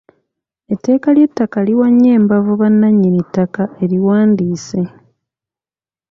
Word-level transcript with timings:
Etteeka 0.73 1.07
ly’ettaka 1.15 1.57
liwa 1.67 1.87
nnyo 1.91 2.09
embavu 2.17 2.53
bannanyini 2.61 3.21
ttaka 3.27 3.63
eriwandiise. 3.83 4.81